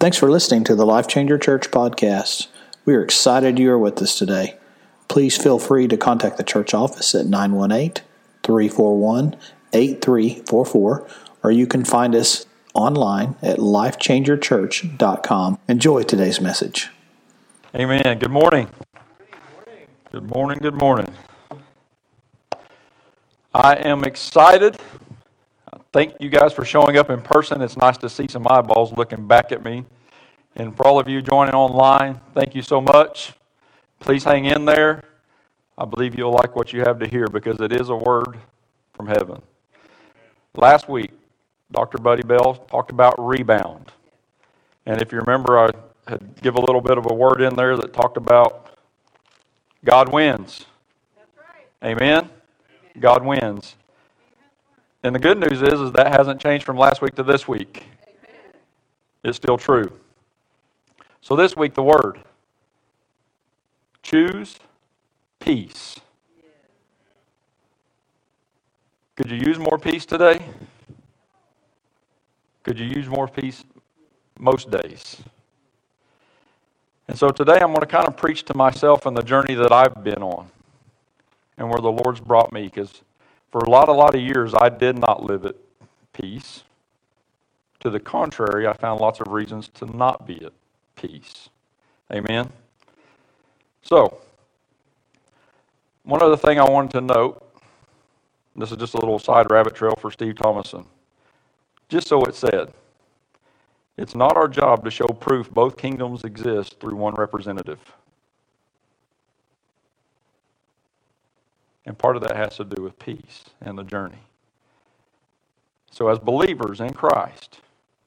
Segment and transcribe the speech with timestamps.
[0.00, 2.46] Thanks for listening to the Life Changer Church podcast.
[2.86, 4.56] We are excited you are with us today.
[5.08, 8.02] Please feel free to contact the church office at 918
[8.42, 9.36] 341
[9.74, 11.06] 8344,
[11.42, 15.58] or you can find us online at lifechangerchurch.com.
[15.68, 16.88] Enjoy today's message.
[17.74, 18.18] Amen.
[18.18, 18.70] Good morning.
[20.10, 20.60] Good morning.
[20.62, 21.12] Good morning.
[23.52, 24.78] I am excited.
[25.92, 27.60] Thank you guys for showing up in person.
[27.62, 29.84] It's nice to see some eyeballs looking back at me.
[30.54, 33.32] And for all of you joining online, thank you so much.
[33.98, 35.02] Please hang in there.
[35.76, 38.38] I believe you'll like what you have to hear because it is a word
[38.92, 39.42] from heaven.
[40.54, 41.10] Last week,
[41.72, 41.98] Dr.
[41.98, 43.90] Buddy Bell talked about rebound.
[44.86, 45.70] And if you remember, I
[46.06, 48.76] had give a little bit of a word in there that talked about
[49.84, 50.66] God wins.
[51.82, 51.92] Right.
[51.92, 52.28] Amen?
[52.98, 53.74] God wins.
[55.02, 57.84] And the good news is, is that hasn't changed from last week to this week.
[58.02, 58.52] Amen.
[59.24, 59.92] It's still true.
[61.22, 62.20] So this week, the word
[64.02, 64.58] choose
[65.38, 65.98] peace.
[69.16, 70.40] Could you use more peace today?
[72.62, 73.64] Could you use more peace
[74.38, 75.16] most days?
[77.08, 79.72] And so today I'm going to kind of preach to myself and the journey that
[79.72, 80.50] I've been on
[81.58, 83.02] and where the Lord's brought me because
[83.50, 85.56] for a lot, a lot of years I did not live at
[86.12, 86.62] peace.
[87.80, 90.52] To the contrary, I found lots of reasons to not be at
[90.96, 91.48] peace.
[92.12, 92.50] Amen?
[93.82, 94.20] So,
[96.02, 97.46] one other thing I wanted to note
[98.56, 100.84] this is just a little side rabbit trail for Steve Thomason.
[101.88, 102.72] Just so it said,
[103.96, 107.78] it's not our job to show proof both kingdoms exist through one representative.
[111.90, 114.22] And part of that has to do with peace and the journey.
[115.90, 117.58] So, as believers in Christ,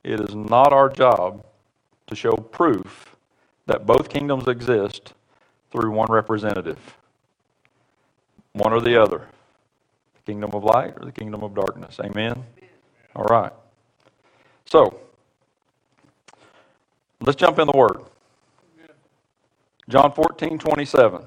[0.06, 1.46] it is not our job
[2.08, 3.18] to show proof
[3.66, 5.16] that both kingdoms exist
[5.70, 6.80] through one representative,
[8.54, 9.28] one or the other
[10.14, 12.00] the kingdom of light or the kingdom of darkness.
[12.02, 12.42] Amen?
[13.18, 13.52] All right.
[14.64, 14.98] So,
[17.20, 17.98] Let's jump in the Word.
[19.90, 21.26] John 14, 27.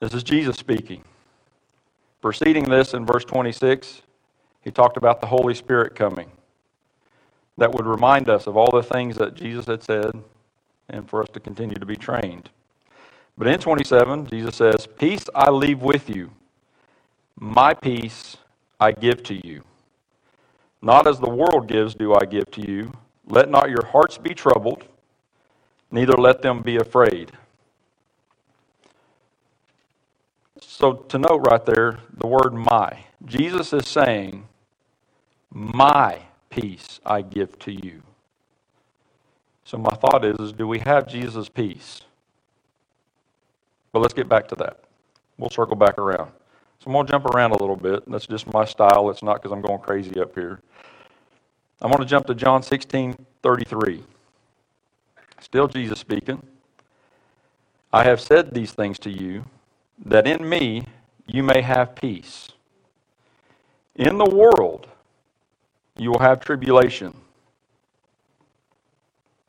[0.00, 1.04] This is Jesus speaking.
[2.22, 4.00] Preceding this in verse 26,
[4.62, 6.30] he talked about the Holy Spirit coming.
[7.58, 10.12] That would remind us of all the things that Jesus had said
[10.88, 12.48] and for us to continue to be trained.
[13.36, 16.30] But in 27, Jesus says, Peace I leave with you,
[17.38, 18.38] my peace
[18.78, 19.62] I give to you.
[20.80, 22.92] Not as the world gives, do I give to you.
[23.26, 24.84] Let not your hearts be troubled,
[25.90, 27.32] neither let them be afraid.
[30.80, 33.04] So, to note right there, the word my.
[33.26, 34.48] Jesus is saying,
[35.50, 38.02] My peace I give to you.
[39.64, 42.00] So, my thought is, is do we have Jesus' peace?
[43.92, 44.78] But let's get back to that.
[45.36, 46.30] We'll circle back around.
[46.78, 48.10] So, I'm going to jump around a little bit.
[48.10, 49.10] That's just my style.
[49.10, 50.60] It's not because I'm going crazy up here.
[51.82, 54.02] I'm going to jump to John 16 33.
[55.40, 56.42] Still Jesus speaking.
[57.92, 59.44] I have said these things to you,
[60.04, 60.86] that in me
[61.26, 62.50] you may have peace.
[63.94, 64.88] In the world
[65.96, 67.14] you will have tribulation.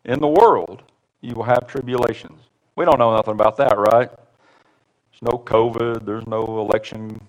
[0.05, 0.83] In the world
[1.21, 2.39] you will have tribulations.
[2.75, 4.09] We don't know nothing about that, right?
[4.09, 7.21] There's no COVID, there's no election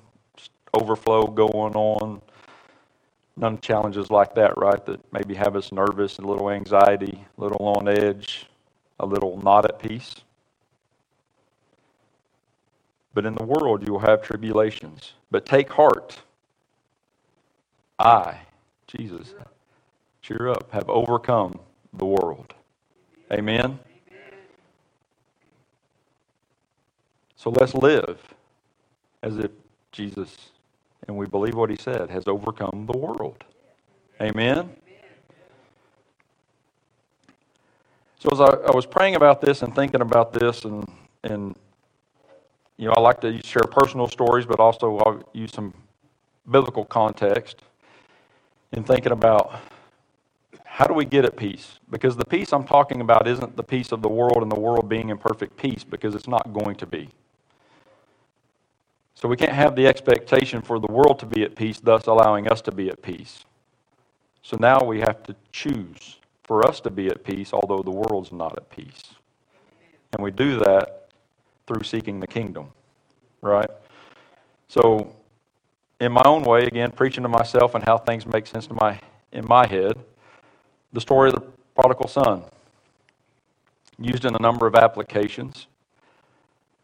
[0.75, 2.22] overflow going on
[3.37, 4.84] none challenges like that, right?
[4.87, 8.47] That maybe have us nervous and a little anxiety, a little on edge,
[9.00, 10.16] a little not at peace.
[13.15, 15.12] But in the world you will have tribulations.
[15.31, 16.21] But take heart.
[17.99, 18.39] I,
[18.87, 19.34] Jesus,
[20.23, 21.59] cheer up, have overcome
[21.93, 22.55] the world.
[23.33, 23.78] Amen?
[27.37, 28.19] So let's live
[29.22, 29.51] as if
[29.91, 30.53] Jesus
[31.09, 33.45] and we believe what he said, has overcome the world.
[34.21, 34.71] Amen?
[38.19, 40.89] So as I, I, was praying about this and thinking about this, and,
[41.25, 41.57] and
[42.77, 45.74] you know, I like to share personal stories, but also I'll use some
[46.51, 47.63] biblical context
[48.72, 49.60] in thinking about
[50.65, 51.78] how do we get at peace?
[51.91, 54.89] Because the peace I'm talking about isn't the peace of the world and the world
[54.89, 57.10] being in perfect peace, because it's not going to be.
[59.15, 62.48] So we can't have the expectation for the world to be at peace, thus allowing
[62.48, 63.45] us to be at peace.
[64.42, 68.33] So now we have to choose for us to be at peace, although the world's
[68.33, 69.03] not at peace.
[70.15, 71.02] And we do that
[71.66, 72.68] through seeking the kingdom,
[73.41, 73.70] right?
[74.68, 75.14] So,
[76.00, 78.98] in my own way, again, preaching to myself and how things make sense to my
[79.32, 79.98] in my head,
[80.92, 81.42] the story of the
[81.74, 82.42] prodigal son,
[83.98, 85.66] used in a number of applications.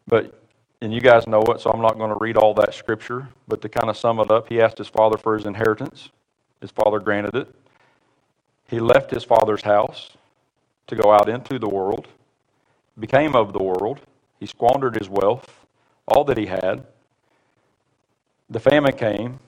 [0.07, 0.43] But,
[0.81, 3.29] and you guys know it, so I'm not going to read all that scripture.
[3.47, 6.09] But to kind of sum it up, he asked his father for his inheritance.
[6.61, 7.55] His father granted it.
[8.69, 10.11] He left his father's house
[10.87, 12.09] to go out into the world,
[12.99, 14.01] became of the world.
[14.39, 15.67] He squandered his wealth,
[16.07, 16.87] all that he had.
[18.49, 19.41] The famine came,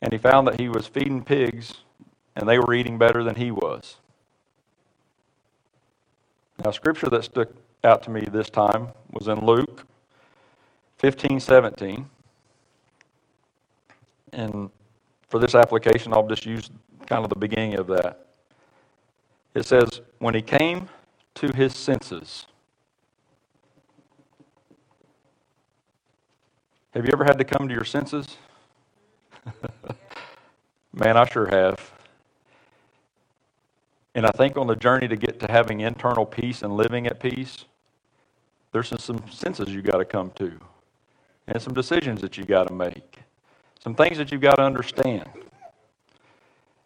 [0.00, 1.74] and he found that he was feeding pigs,
[2.36, 3.96] and they were eating better than he was.
[6.64, 7.48] Now, scripture that stuck
[7.84, 9.86] out to me this time was in Luke
[10.98, 12.08] 15 17.
[14.32, 14.70] And
[15.28, 16.70] for this application, I'll just use
[17.06, 18.26] kind of the beginning of that.
[19.54, 20.88] It says, When he came
[21.34, 22.46] to his senses,
[26.94, 28.36] have you ever had to come to your senses?
[30.92, 31.90] Man, I sure have.
[34.14, 37.18] And I think on the journey to get to having internal peace and living at
[37.18, 37.64] peace,
[38.72, 40.52] there's some, senses you got to come to,
[41.46, 43.20] and some decisions that you got to make,
[43.82, 45.28] some things that you've got to understand.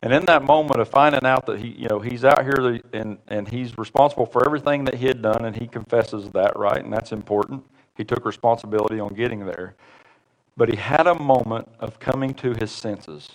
[0.02, 3.18] And in that moment of finding out that he, you know, he's out here and,
[3.26, 6.82] and he's responsible for everything that he had done, and he confesses that, right?
[6.82, 7.64] And that's important.
[7.96, 9.74] He took responsibility on getting there.
[10.56, 13.30] But he had a moment of coming to his senses.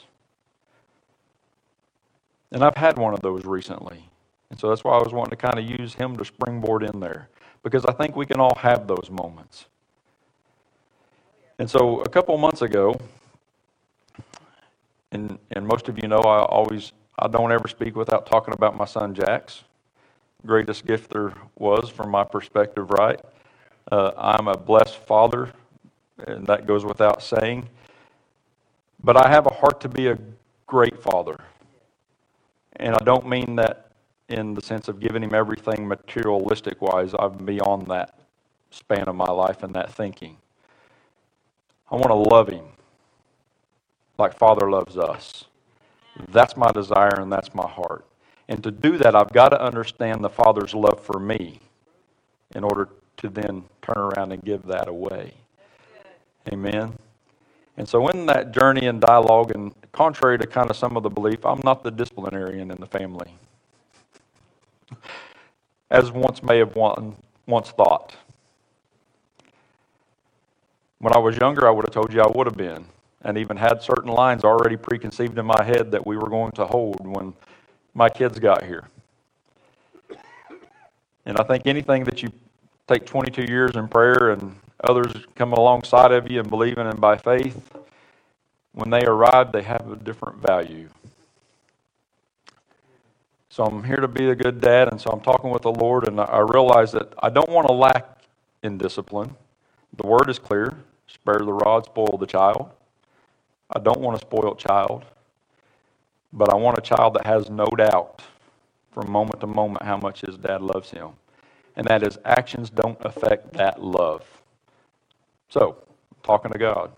[2.52, 4.10] And I've had one of those recently.
[4.50, 7.00] And so that's why I was wanting to kind of use him to springboard in
[7.00, 7.30] there.
[7.64, 9.66] Because I think we can all have those moments.
[11.60, 13.00] And so a couple months ago,
[15.12, 18.76] and, and most of you know I always I don't ever speak without talking about
[18.76, 19.64] my son Jax.
[20.46, 23.20] Greatest gift there was from my perspective, right?
[23.92, 25.52] Uh, I'm a blessed father,
[26.28, 27.68] and that goes without saying.
[29.04, 30.18] But I have a heart to be a
[30.68, 31.38] great father.
[32.76, 33.92] And I don't mean that
[34.30, 37.14] in the sense of giving him everything materialistic wise.
[37.18, 38.20] I'm beyond that
[38.70, 40.38] span of my life and that thinking.
[41.92, 42.66] I want to love him
[44.18, 45.46] like Father loves us.
[46.30, 48.06] That's my desire and that's my heart.
[48.48, 51.60] And to do that, I've got to understand the Father's love for me
[52.56, 55.34] in order to then turn around and give that away.
[56.50, 56.96] Amen.
[57.78, 61.10] And so, in that journey and dialogue, and contrary to kind of some of the
[61.10, 63.34] belief, I'm not the disciplinarian in the family,
[65.90, 68.16] as once may have once thought.
[71.00, 72.86] When I was younger, I would have told you I would have been
[73.24, 76.66] and even had certain lines already preconceived in my head that we were going to
[76.66, 77.34] hold when
[77.94, 78.88] my kids got here.
[81.26, 82.30] And I think anything that you
[82.88, 87.18] take 22 years in prayer and others come alongside of you and believing and by
[87.18, 87.72] faith,
[88.74, 90.90] when they arrive, they have a different value.
[93.50, 96.08] So I'm here to be a good dad, and so I'm talking with the Lord,
[96.08, 98.08] and I realize that I don't want to lack
[98.64, 99.36] in discipline.
[99.98, 100.78] The word is clear
[101.12, 102.70] spare the rod, spoil the child.
[103.70, 105.06] I don't want a spoiled child,
[106.34, 108.22] but I want a child that has no doubt
[108.92, 111.10] from moment to moment how much his dad loves him.
[111.76, 114.26] And that his actions don't affect that love.
[115.52, 115.76] So,
[116.24, 116.94] talking to God.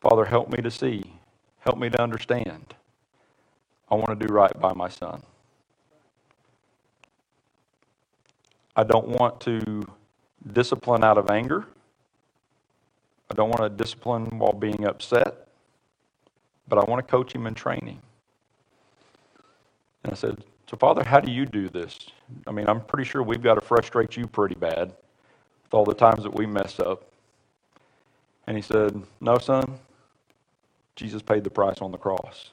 [0.00, 1.04] Father, help me to see.
[1.60, 2.74] Help me to understand.
[3.88, 5.22] I want to do right by my son.
[8.74, 9.86] I don't want to
[10.52, 11.66] discipline out of anger.
[13.30, 15.46] I don't want to discipline while being upset,
[16.66, 18.02] but I want to coach him and train him.
[20.02, 21.96] And I said, So, Father, how do you do this?
[22.48, 24.92] I mean, I'm pretty sure we've got to frustrate you pretty bad
[25.68, 27.04] with all the times that we mess up.
[28.46, 29.78] And he said, No, son,
[30.96, 32.50] Jesus paid the price on the cross.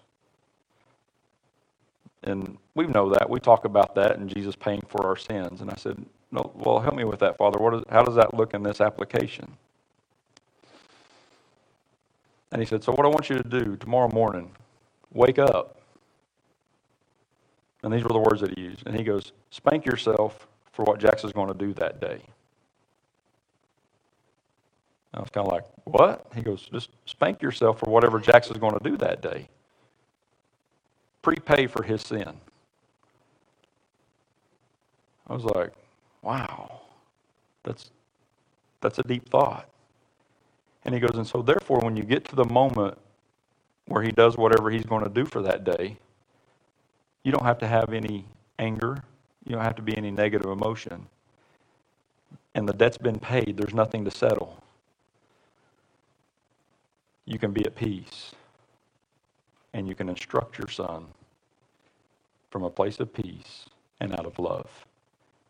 [2.24, 3.30] And we know that.
[3.30, 5.62] We talk about that and Jesus paying for our sins.
[5.62, 7.60] And I said, No, well, help me with that, Father.
[7.60, 9.54] What is, how does that look in this application?
[12.52, 14.52] And he said, So, what I want you to do tomorrow morning,
[15.14, 15.80] wake up.
[17.84, 18.86] And these were the words that he used.
[18.88, 22.22] And he goes, Spank yourself for what Jackson's going to do that day.
[25.16, 26.28] I was kind of like, What?
[26.36, 29.48] He goes, Just spank yourself for whatever Jackson's going to do that day.
[31.22, 32.34] Prepay for his sin.
[35.28, 35.72] I was like,
[36.22, 36.82] Wow.
[37.64, 37.90] That's,
[38.82, 39.68] that's a deep thought.
[40.84, 42.98] And he goes, and so therefore, when you get to the moment
[43.88, 45.98] where he does whatever he's going to do for that day,
[47.24, 48.26] you don't have to have any
[48.60, 49.04] anger.
[49.46, 51.08] You don't have to be any negative emotion.
[52.54, 53.58] And the debt's been paid.
[53.58, 54.62] There's nothing to settle.
[57.26, 58.34] You can be at peace.
[59.74, 61.08] And you can instruct your son
[62.50, 63.66] from a place of peace
[64.00, 64.86] and out of love,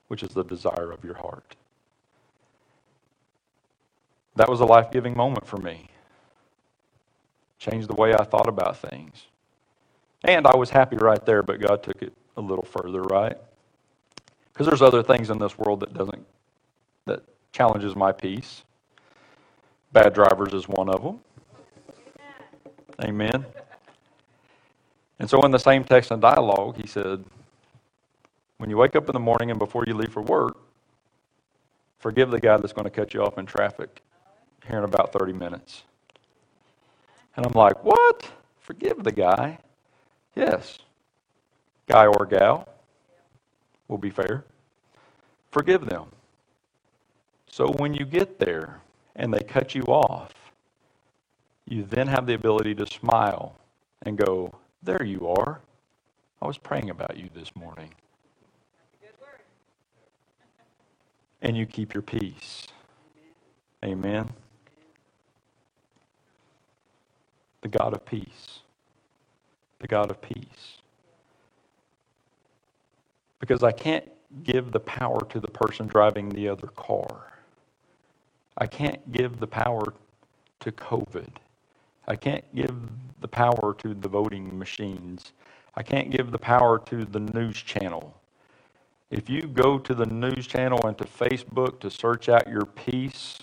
[0.08, 1.56] which is the desire of your heart.
[4.36, 5.90] That was a life giving moment for me.
[7.60, 9.28] Changed the way I thought about things.
[10.24, 13.38] And I was happy right there, but God took it a little further, right?
[14.52, 16.26] Because there's other things in this world that doesn't
[17.06, 18.64] that challenges my peace.
[19.94, 21.20] Bad drivers is one of them.
[23.04, 23.46] Amen.
[25.20, 27.24] And so in the same text and dialogue, he said,
[28.58, 30.58] when you wake up in the morning and before you leave for work,
[32.00, 34.02] forgive the guy that's going to cut you off in traffic
[34.68, 35.84] here in about 30 minutes.
[37.36, 38.30] And I'm like, what?
[38.60, 39.60] Forgive the guy?
[40.36, 40.80] Yes.
[41.88, 42.68] Guy or gal
[43.88, 44.44] will be fair.
[45.52, 46.06] Forgive them.
[47.50, 48.82] So when you get there
[49.16, 50.34] and they cut you off,
[51.68, 53.56] you then have the ability to smile
[54.04, 54.54] and go,
[54.84, 55.62] There you are.
[56.42, 57.92] I was praying about you this morning.
[61.46, 62.66] and you keep your peace.
[63.84, 64.28] Amen.
[67.62, 68.62] The God of peace.
[69.80, 70.80] The God of peace.
[73.40, 74.10] Because I can't
[74.44, 77.34] give the power to the person driving the other car.
[78.58, 79.94] I can't give the power
[80.62, 81.30] to COVID.
[82.08, 82.76] I can't give
[83.22, 85.34] the power to the voting machines.
[85.76, 88.16] I can't give the power to the news channel.
[89.10, 93.38] If you go to the news channel and to Facebook to search out your peace,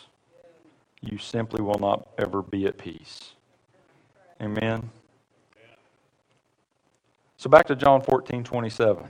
[1.01, 3.33] you simply will not ever be at peace.
[4.41, 4.91] Amen.
[7.37, 9.05] So back to John 14, 27.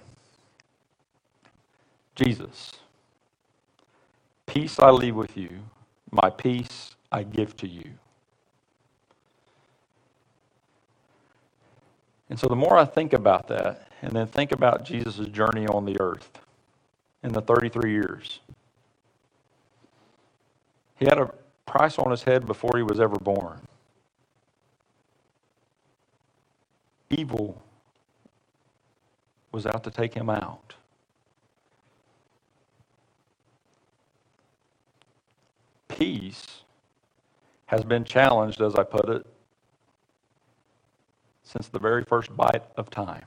[2.14, 2.73] Jesus,
[4.47, 5.50] peace I leave with you,
[6.11, 7.90] my peace I give to you.
[12.32, 15.84] And so the more I think about that, and then think about Jesus' journey on
[15.84, 16.40] the earth
[17.22, 18.40] in the 33 years,
[20.96, 21.30] he had a
[21.66, 23.60] price on his head before he was ever born.
[27.10, 27.60] Evil
[29.52, 30.72] was out to take him out.
[35.88, 36.62] Peace
[37.66, 39.26] has been challenged, as I put it,
[41.52, 43.25] since the very first bite of time.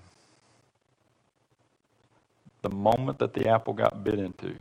[2.63, 4.55] The moment that the apple got bit into,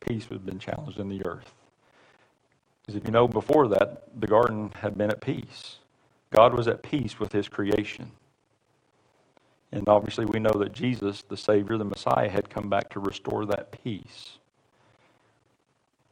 [0.00, 1.52] peace has been challenged in the earth.
[2.82, 5.76] Because if you know, before that, the garden had been at peace.
[6.30, 8.10] God was at peace with his creation.
[9.72, 13.46] And obviously, we know that Jesus, the Savior, the Messiah, had come back to restore
[13.46, 14.38] that peace.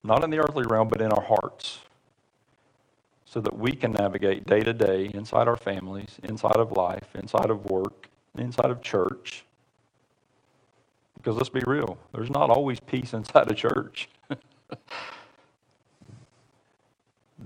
[0.02, 1.80] Not in the earthly realm, but in our hearts.
[3.30, 7.50] So that we can navigate day to day inside our families, inside of life, inside
[7.50, 8.08] of work,
[8.38, 9.44] inside of church.
[11.14, 14.08] Because let's be real, there's not always peace inside a church.
[14.30, 14.38] the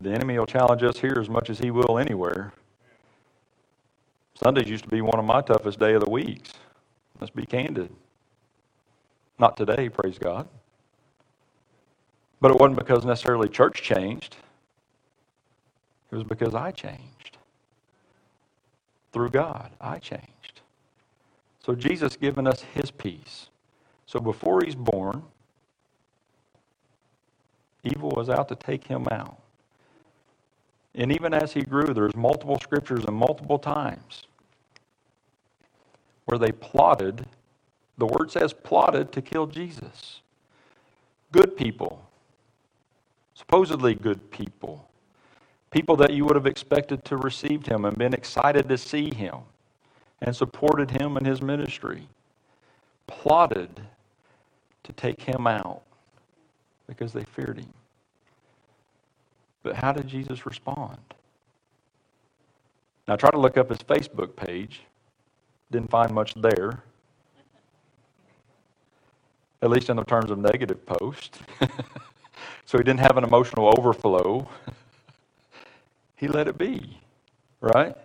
[0.05, 2.53] enemy will challenge us here as much as he will anywhere.
[4.41, 6.53] Sundays used to be one of my toughest day of the weeks.
[7.21, 7.91] Let's be candid.
[9.39, 10.49] Not today, praise God.
[12.41, 14.37] But it wasn't because necessarily church changed.
[16.13, 17.39] It was because I changed.
[19.13, 20.61] Through God, I changed.
[21.65, 23.49] So Jesus given us his peace.
[24.05, 25.23] So before he's born,
[27.83, 29.39] evil was out to take him out.
[30.95, 34.25] And even as he grew, there's multiple scriptures and multiple times
[36.27, 37.27] where they plotted,
[37.97, 40.21] the word says plotted to kill Jesus.
[41.31, 42.07] Good people,
[43.35, 44.87] supposedly good people,
[45.73, 49.39] people that you would have expected to receive him and been excited to see him
[50.21, 52.07] and supported him in his ministry,
[53.09, 53.81] plotted
[54.85, 55.83] to take him out
[56.87, 57.73] because they feared him.
[59.63, 60.99] But how did Jesus respond?
[63.09, 64.83] Now, tried to look up his Facebook page.
[65.71, 66.83] Didn't find much there,
[69.63, 71.39] at least in the terms of negative posts.
[72.67, 74.47] so he didn't have an emotional overflow.
[76.23, 77.01] he let it be,
[77.61, 77.97] right?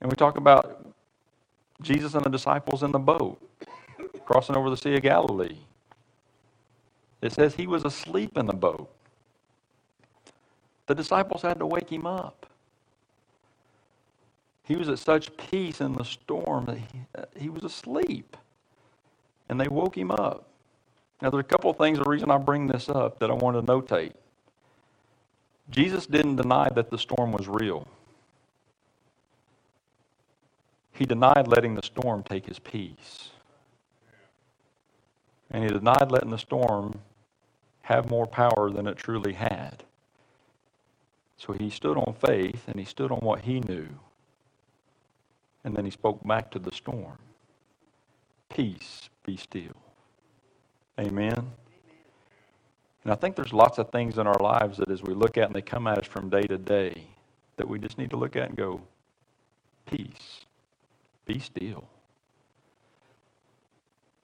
[0.00, 0.86] And we talk about
[1.82, 3.38] Jesus and the disciples in the boat
[4.24, 5.58] crossing over the Sea of Galilee.
[7.20, 8.90] It says he was asleep in the boat.
[10.86, 12.46] The disciples had to wake him up.
[14.64, 16.86] He was at such peace in the storm that he,
[17.18, 18.34] uh, he was asleep.
[19.50, 20.48] And they woke him up.
[21.20, 23.58] Now, there's a couple of things, the reason I bring this up that I want
[23.58, 24.14] to notate.
[25.70, 27.86] Jesus didn't deny that the storm was real.
[30.98, 33.30] he denied letting the storm take his peace.
[35.48, 37.00] And he denied letting the storm
[37.82, 39.84] have more power than it truly had.
[41.36, 43.88] So he stood on faith and he stood on what he knew.
[45.62, 47.18] And then he spoke back to the storm
[48.48, 49.76] Peace, be still.
[50.98, 51.52] Amen.
[53.04, 55.44] And I think there's lots of things in our lives that as we look at
[55.44, 57.04] and they come at us from day to day,
[57.56, 58.80] that we just need to look at and go,
[59.86, 60.44] Peace,
[61.26, 61.84] be still.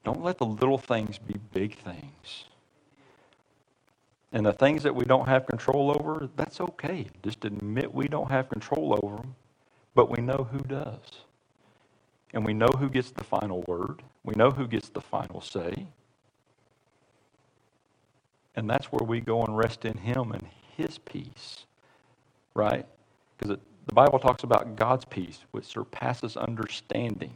[0.03, 2.45] Don't let the little things be big things.
[4.31, 7.07] And the things that we don't have control over, that's okay.
[7.23, 9.35] Just admit we don't have control over them,
[9.95, 11.23] but we know who does.
[12.33, 14.03] And we know who gets the final word.
[14.23, 15.87] We know who gets the final say.
[18.55, 20.47] And that's where we go and rest in Him and
[20.77, 21.65] His peace,
[22.53, 22.85] right?
[23.37, 23.57] Because
[23.87, 27.35] the Bible talks about God's peace, which surpasses understanding,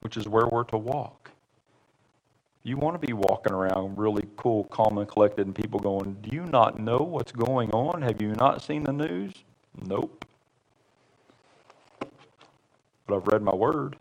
[0.00, 1.30] which is where we're to walk.
[2.62, 6.34] You want to be walking around really cool, calm, and collected, and people going, Do
[6.34, 8.02] you not know what's going on?
[8.02, 9.32] Have you not seen the news?
[9.86, 10.24] Nope.
[13.06, 13.96] But I've read my word.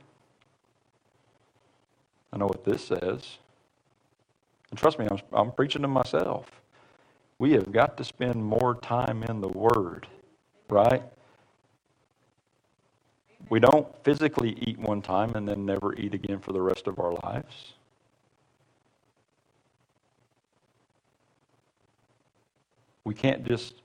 [2.33, 3.37] I know what this says.
[4.75, 6.51] And trust me, I'm, I'm preaching to myself.
[7.39, 10.07] We have got to spend more time in the Word
[10.69, 11.03] right?
[13.49, 16.99] We don't physically eat one time and then never eat again for the rest of
[16.99, 17.73] our lives.
[23.03, 23.75] We can't just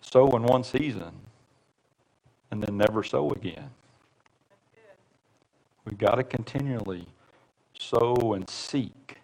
[0.00, 1.12] sow in one season
[2.50, 3.70] and then never sow again.
[5.84, 7.06] We've got to continually
[7.78, 9.18] sow and seek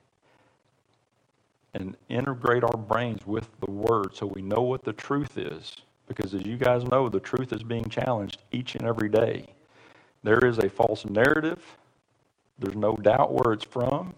[1.75, 5.75] and integrate our brains with the Word so we know what the truth is
[6.14, 9.47] because as you guys know, the truth is being challenged each and every day.
[10.23, 11.61] There is a false narrative.
[12.59, 14.14] There's no doubt where it's from.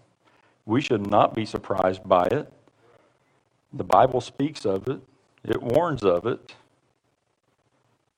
[0.65, 2.51] We should not be surprised by it.
[3.73, 5.01] The Bible speaks of it,
[5.43, 6.55] it warns of it,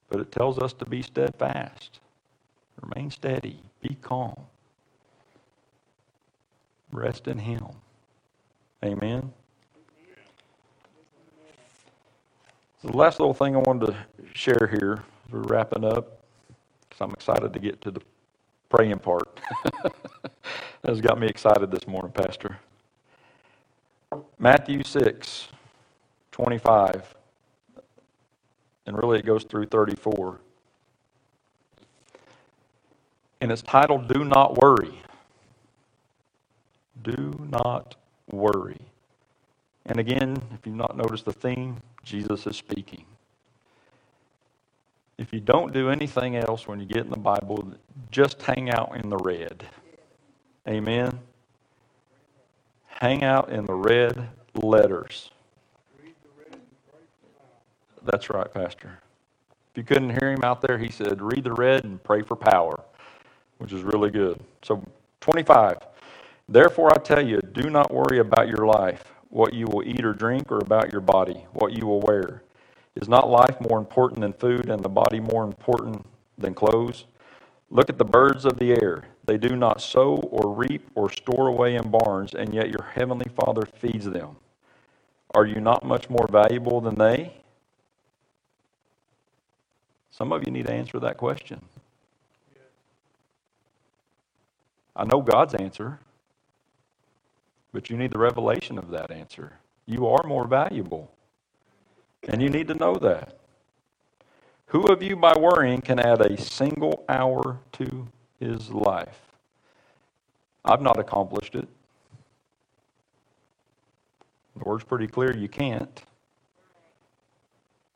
[0.10, 2.00] but it tells us to be steadfast,
[2.82, 4.40] remain steady, be calm,
[6.92, 7.66] rest in Him.
[8.86, 9.34] Amen.
[12.82, 13.98] So the last little thing I wanted to
[14.34, 16.22] share here, we're wrapping up,
[16.82, 18.02] because I'm excited to get to the
[18.70, 19.40] praying part.
[19.84, 19.92] that
[20.86, 22.60] has got me excited this morning, Pastor.
[24.38, 25.48] Matthew 6,
[26.32, 27.16] 25,
[28.86, 30.40] and really it goes through 34.
[33.42, 35.02] And it's titled Do Not Worry.
[37.04, 37.96] Do not
[38.32, 38.80] worry.
[39.86, 43.06] And again, if you've not noticed the theme, Jesus is speaking.
[45.18, 47.74] If you don't do anything else when you get in the Bible,
[48.12, 49.66] just hang out in the red.
[50.68, 51.20] Amen.
[52.86, 55.32] Hang out in the red letters.
[58.04, 59.00] That's right, Pastor.
[59.72, 62.36] If you couldn't hear him out there, he said, read the red and pray for
[62.36, 62.80] power,
[63.58, 64.40] which is really good.
[64.62, 64.84] So,
[65.22, 65.78] 25.
[66.50, 70.14] Therefore, I tell you, do not worry about your life what you will eat or
[70.14, 72.44] drink, or about your body, what you will wear?
[72.96, 76.06] Is not life more important than food, and the body more important
[76.38, 77.06] than clothes?
[77.70, 79.04] Look at the birds of the air.
[79.26, 83.30] They do not sow or reap or store away in barns, and yet your heavenly
[83.36, 84.38] Father feeds them.
[85.36, 87.34] Are you not much more valuable than they?
[90.10, 91.62] Some of you need to answer that question.
[94.96, 96.00] I know God's answer.
[97.78, 99.54] But you need the revelation of that answer.
[99.86, 101.12] You are more valuable.
[102.28, 103.38] And you need to know that.
[104.66, 108.08] Who of you, by worrying, can add a single hour to
[108.40, 109.20] his life?
[110.66, 111.68] I've not accomplished it.
[114.56, 116.02] The word's pretty clear you can't.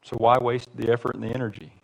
[0.04, 1.81] So why waste the effort and the energy?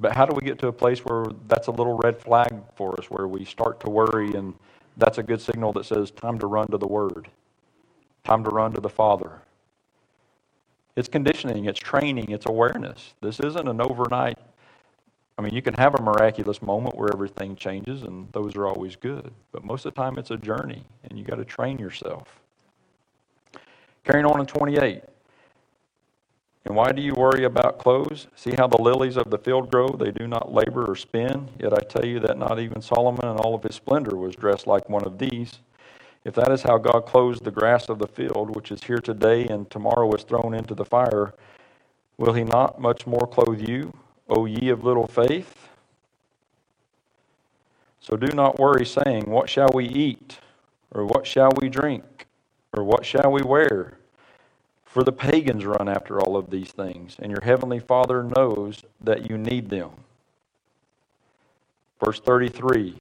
[0.00, 2.98] But how do we get to a place where that's a little red flag for
[2.98, 4.54] us, where we start to worry, and
[4.96, 7.28] that's a good signal that says, time to run to the Word,
[8.24, 9.42] time to run to the Father?
[10.96, 13.12] It's conditioning, it's training, it's awareness.
[13.20, 14.38] This isn't an overnight.
[15.38, 18.96] I mean, you can have a miraculous moment where everything changes, and those are always
[18.96, 19.30] good.
[19.52, 22.40] But most of the time, it's a journey, and you got to train yourself.
[24.04, 25.02] Carrying on in 28.
[26.70, 28.28] And why do you worry about clothes?
[28.36, 29.88] See how the lilies of the field grow?
[29.88, 31.48] They do not labor or spin.
[31.58, 34.68] Yet I tell you that not even Solomon in all of his splendor was dressed
[34.68, 35.58] like one of these.
[36.24, 39.48] If that is how God clothes the grass of the field, which is here today
[39.48, 41.34] and tomorrow is thrown into the fire,
[42.18, 43.92] Will he not much more clothe you,
[44.28, 45.70] O ye of little faith?
[47.98, 50.38] So do not worry, saying, What shall we eat?
[50.92, 52.28] Or what shall we drink?
[52.76, 53.99] Or what shall we wear?
[54.90, 59.30] For the pagans run after all of these things, and your heavenly Father knows that
[59.30, 59.90] you need them.
[62.04, 62.98] Verse 33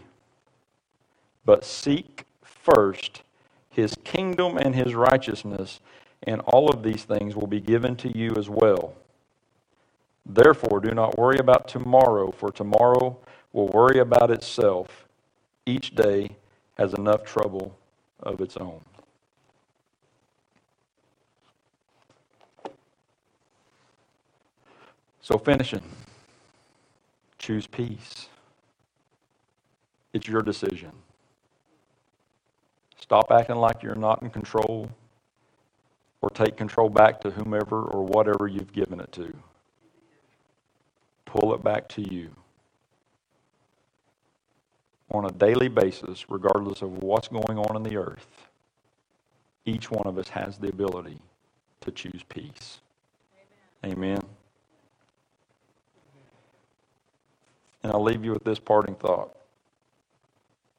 [1.45, 3.23] But seek first
[3.71, 5.79] his kingdom and his righteousness,
[6.21, 8.93] and all of these things will be given to you as well.
[10.23, 13.17] Therefore, do not worry about tomorrow, for tomorrow
[13.51, 15.07] will worry about itself.
[15.65, 16.35] Each day
[16.77, 17.75] has enough trouble
[18.21, 18.81] of its own.
[25.21, 25.83] So, finishing,
[27.37, 28.27] choose peace.
[30.13, 30.91] It's your decision.
[32.99, 34.89] Stop acting like you're not in control
[36.21, 39.33] or take control back to whomever or whatever you've given it to.
[41.25, 42.29] Pull it back to you
[45.11, 48.47] on a daily basis, regardless of what's going on in the earth.
[49.65, 51.19] Each one of us has the ability
[51.81, 52.79] to choose peace.
[53.83, 53.97] Amen.
[53.97, 54.38] Amen.
[57.83, 59.35] And I'll leave you with this parting thought.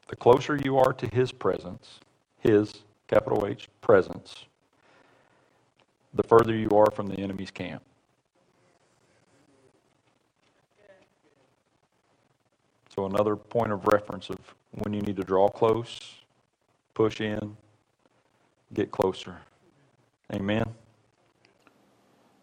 [0.08, 2.00] The closer you are to His presence,
[2.40, 4.46] His, capital H, presence,
[6.14, 7.82] the further you are from the enemy's camp.
[12.94, 14.38] So, another point of reference of
[14.72, 16.16] when you need to draw close,
[16.92, 17.56] push in,
[18.74, 19.36] get closer.
[20.32, 20.64] Amen.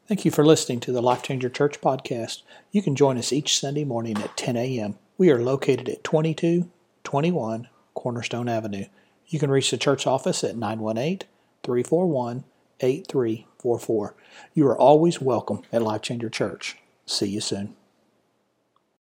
[0.07, 2.43] Thank you for listening to the Life Changer Church podcast.
[2.71, 4.97] You can join us each Sunday morning at 10 a.m.
[5.17, 8.85] We are located at 2221 Cornerstone Avenue.
[9.27, 11.27] You can reach the church office at 918
[11.61, 12.45] 341
[12.79, 14.15] 8344.
[14.53, 16.77] You are always welcome at Life Changer Church.
[17.05, 17.75] See you soon.